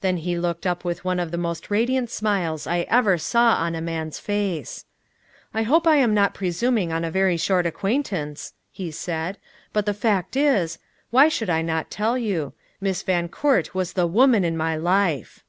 [0.00, 3.74] Then he looked up with one of the most radiant smiles I ever saw on
[3.74, 4.86] a man's face.
[5.52, 9.36] "I hope I'm not presuming on a very short acquaintance," he said,
[9.74, 10.78] "but the fact is
[11.10, 12.54] why should I not tell you?
[12.80, 15.44] Miss Van Coort was the woman in my life!"